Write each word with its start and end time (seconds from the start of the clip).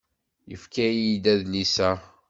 Yefka-iyi-d 0.51 1.25
adlis-a. 1.33 1.91